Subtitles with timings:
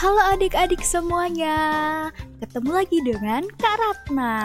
[0.00, 2.08] Halo adik-adik semuanya,
[2.40, 4.40] ketemu lagi dengan Kak Ratna.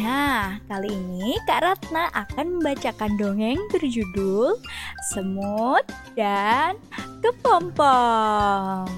[0.00, 4.56] Nah, kali ini Kak Ratna akan membacakan dongeng berjudul
[5.12, 5.84] Semut
[6.16, 6.80] dan
[7.20, 8.88] Kepompong.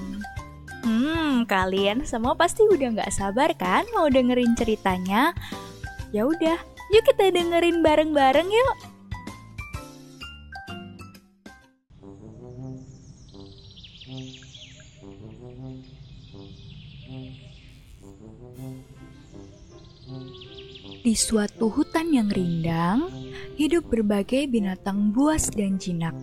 [0.87, 5.35] Hmm, kalian semua pasti udah gak sabar kan mau dengerin ceritanya?
[6.15, 6.63] Ya udah,
[6.95, 8.90] yuk kita dengerin bareng-bareng yuk.
[21.01, 23.09] Di suatu hutan yang rindang,
[23.57, 26.13] hidup berbagai binatang buas dan jinak.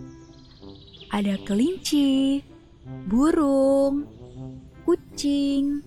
[1.11, 2.39] Ada kelinci,
[3.11, 4.07] burung,
[4.87, 5.83] kucing,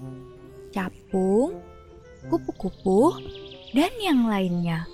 [0.77, 1.56] capung,
[2.28, 3.16] kupu-kupu,
[3.72, 4.84] dan yang lainnya.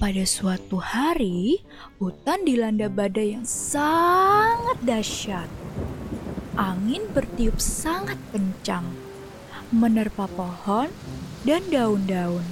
[0.00, 1.60] Pada suatu hari,
[2.00, 5.50] hutan dilanda badai yang sangat dahsyat.
[6.56, 8.84] Angin bertiup sangat kencang,
[9.72, 10.92] menerpa pohon
[11.48, 12.44] dan daun-daun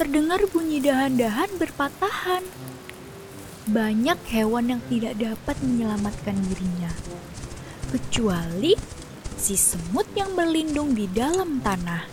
[0.00, 2.40] terdengar bunyi dahan-dahan berpatahan.
[3.68, 6.88] Banyak hewan yang tidak dapat menyelamatkan dirinya,
[7.92, 8.80] kecuali
[9.36, 12.08] si semut yang berlindung di dalam tanah.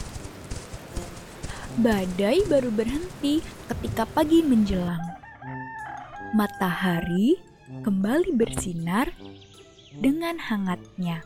[1.80, 3.40] Badai baru berhenti
[3.72, 5.16] ketika pagi menjelang.
[6.36, 7.40] Matahari
[7.84, 9.12] kembali bersinar
[9.98, 11.24] dengan hangatnya.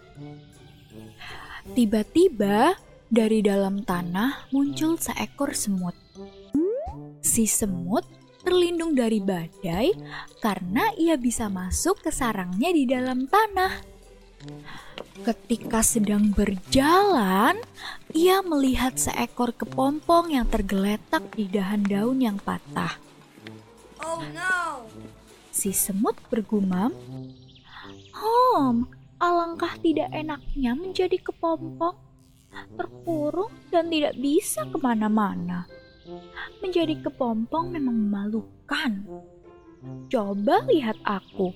[1.77, 2.75] Tiba-tiba,
[3.11, 5.93] dari dalam tanah muncul seekor semut.
[7.19, 8.07] Si semut
[8.41, 9.93] terlindung dari badai
[10.39, 13.91] karena ia bisa masuk ke sarangnya di dalam tanah.
[15.21, 17.61] Ketika sedang berjalan,
[18.15, 22.97] ia melihat seekor kepompong yang tergeletak di dahan daun yang patah.
[24.01, 24.89] Oh no!
[25.61, 26.89] Si semut bergumam,
[28.17, 28.89] "Hom,
[29.21, 31.93] alangkah tidak enaknya menjadi kepompong,
[32.73, 35.69] terkurung dan tidak bisa ke mana-mana."
[36.65, 39.05] Menjadi kepompong memang memalukan.
[40.09, 41.53] Coba lihat aku,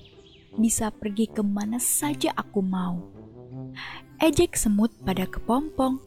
[0.54, 3.10] bisa pergi ke mana saja aku mau.
[4.22, 5.98] Ejek semut pada kepompong.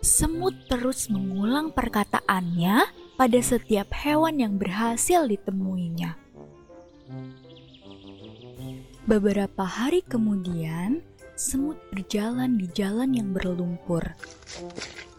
[0.00, 2.88] Semut terus mengulang perkataannya
[3.20, 6.21] pada setiap hewan yang berhasil ditemuinya.
[9.12, 11.04] Beberapa hari kemudian,
[11.36, 14.00] semut berjalan di jalan yang berlumpur.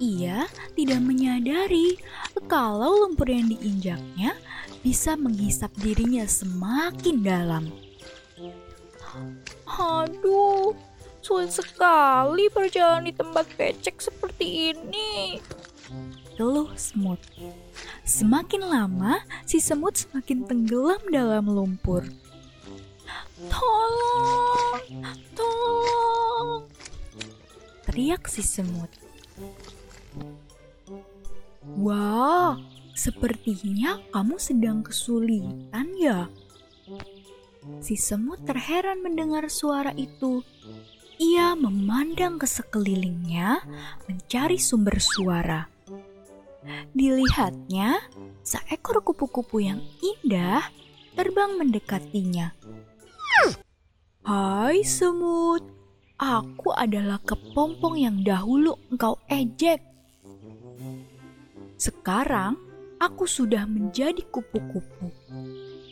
[0.02, 2.02] Ia tidak menyadari
[2.50, 4.34] kalau lumpur yang diinjaknya
[4.82, 7.70] bisa menghisap dirinya semakin dalam.
[9.70, 10.74] Aduh,
[11.22, 15.38] sulit sekali berjalan di tempat becek seperti ini.
[16.34, 17.22] Keluh semut.
[18.10, 22.10] Semakin lama, si semut semakin tenggelam dalam lumpur.
[23.52, 23.83] Tolong,
[25.34, 26.70] tolong,
[27.88, 28.90] teriak si semut.
[31.80, 32.60] Wah,
[32.94, 36.30] sepertinya kamu sedang kesulitan ya.
[37.80, 40.44] Si semut terheran mendengar suara itu.
[41.22, 43.64] Ia memandang ke sekelilingnya,
[44.10, 45.70] mencari sumber suara.
[46.92, 48.02] Dilihatnya,
[48.44, 50.68] seekor kupu-kupu yang indah
[51.16, 52.52] terbang mendekatinya.
[54.64, 55.60] Hai semut,
[56.16, 59.84] aku adalah kepompong yang dahulu engkau ejek.
[61.76, 62.56] Sekarang
[62.96, 65.12] aku sudah menjadi kupu-kupu.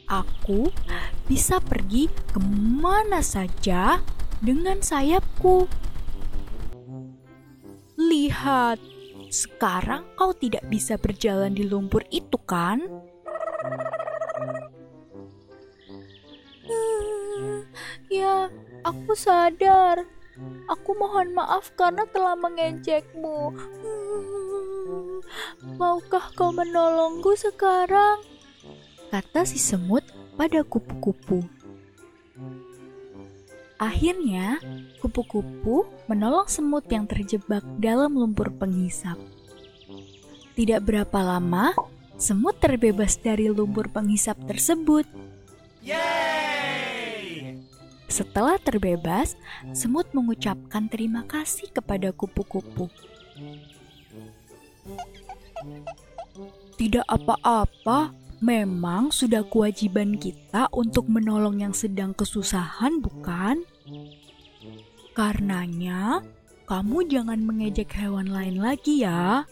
[0.08, 0.72] Aku
[1.28, 2.40] bisa pergi ke
[2.80, 4.00] mana saja
[4.40, 5.68] dengan sayapku.
[8.00, 8.80] Lihat,
[9.28, 12.88] sekarang kau tidak bisa berjalan di lumpur itu, kan?
[18.92, 20.04] Aku sadar.
[20.68, 23.56] Aku mohon maaf karena telah mengejekmu.
[25.80, 28.20] Maukah kau menolongku sekarang?
[29.12, 30.04] Kata si semut
[30.36, 31.44] pada kupu-kupu.
[33.82, 34.62] Akhirnya,
[35.02, 39.18] kupu-kupu menolong semut yang terjebak dalam lumpur penghisap.
[40.54, 41.74] Tidak berapa lama,
[42.22, 45.10] semut terbebas dari lumpur penghisap tersebut.
[45.82, 46.51] Yeay!
[48.12, 49.40] Setelah terbebas,
[49.72, 52.92] semut mengucapkan terima kasih kepada kupu-kupu.
[56.76, 58.12] Tidak apa-apa,
[58.44, 63.64] memang sudah kewajiban kita untuk menolong yang sedang kesusahan, bukan?
[65.16, 66.20] Karenanya,
[66.68, 69.48] kamu jangan mengejek hewan lain lagi ya.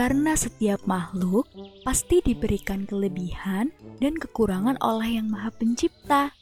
[0.00, 1.44] Karena setiap makhluk
[1.84, 3.68] pasti diberikan kelebihan
[4.00, 6.32] dan kekurangan oleh Yang Maha Pencipta.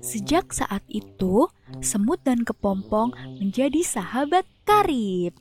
[0.00, 1.52] Sejak saat itu,
[1.84, 5.36] semut dan kepompong menjadi sahabat karib.